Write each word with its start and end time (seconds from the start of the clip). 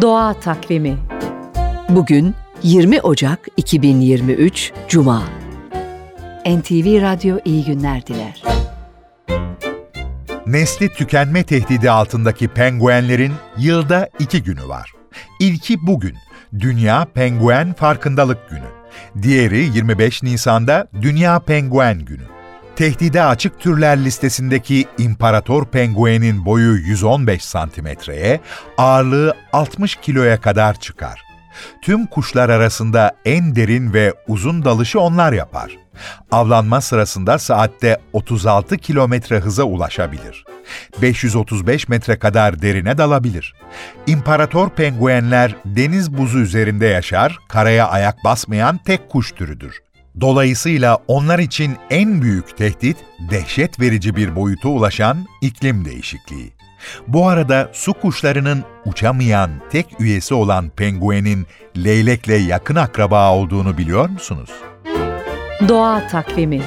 Doğa 0.00 0.34
Takvimi 0.40 0.98
Bugün 1.88 2.34
20 2.62 3.00
Ocak 3.00 3.48
2023 3.56 4.72
Cuma. 4.88 5.22
NTV 6.46 7.02
Radyo 7.02 7.38
iyi 7.44 7.64
günler 7.64 8.06
diler. 8.06 8.42
Nesli 10.46 10.88
tükenme 10.88 11.42
tehdidi 11.42 11.90
altındaki 11.90 12.48
penguenlerin 12.48 13.32
yılda 13.58 14.08
iki 14.18 14.42
günü 14.42 14.68
var. 14.68 14.92
İlki 15.40 15.86
bugün, 15.86 16.14
Dünya 16.58 17.06
Penguen 17.14 17.72
Farkındalık 17.72 18.50
Günü. 18.50 18.68
Diğeri 19.22 19.58
25 19.58 20.22
Nisan'da 20.22 20.88
Dünya 21.02 21.40
Penguen 21.40 21.98
Günü. 21.98 22.37
Tehdide 22.78 23.24
açık 23.24 23.60
türler 23.60 24.04
listesindeki 24.04 24.86
imparator 24.98 25.66
penguenin 25.66 26.44
boyu 26.44 26.76
115 26.76 27.44
santimetreye, 27.44 28.40
ağırlığı 28.76 29.34
60 29.52 29.96
kiloya 29.96 30.40
kadar 30.40 30.80
çıkar. 30.80 31.22
Tüm 31.82 32.06
kuşlar 32.06 32.48
arasında 32.48 33.16
en 33.24 33.56
derin 33.56 33.92
ve 33.92 34.14
uzun 34.28 34.64
dalışı 34.64 35.00
onlar 35.00 35.32
yapar. 35.32 35.76
Avlanma 36.30 36.80
sırasında 36.80 37.38
saatte 37.38 37.98
36 38.12 38.76
kilometre 38.76 39.38
hıza 39.38 39.62
ulaşabilir. 39.62 40.44
535 41.02 41.88
metre 41.88 42.18
kadar 42.18 42.62
derine 42.62 42.98
dalabilir. 42.98 43.54
İmparator 44.06 44.70
penguenler 44.70 45.56
deniz 45.64 46.12
buzu 46.18 46.38
üzerinde 46.38 46.86
yaşar, 46.86 47.38
karaya 47.48 47.88
ayak 47.88 48.24
basmayan 48.24 48.78
tek 48.78 49.08
kuş 49.08 49.32
türüdür. 49.32 49.87
Dolayısıyla 50.20 50.98
onlar 51.08 51.38
için 51.38 51.76
en 51.90 52.22
büyük 52.22 52.56
tehdit 52.56 52.96
dehşet 53.30 53.80
verici 53.80 54.16
bir 54.16 54.36
boyuta 54.36 54.68
ulaşan 54.68 55.26
iklim 55.40 55.84
değişikliği. 55.84 56.52
Bu 57.08 57.28
arada 57.28 57.70
su 57.72 57.92
kuşlarının 57.92 58.64
uçamayan 58.84 59.50
tek 59.70 59.86
üyesi 60.00 60.34
olan 60.34 60.70
penguenin 60.70 61.46
leylekle 61.76 62.34
yakın 62.34 62.76
akraba 62.76 63.32
olduğunu 63.32 63.78
biliyor 63.78 64.08
musunuz? 64.08 64.50
Doğa 65.68 66.08
Takvimi 66.08 66.62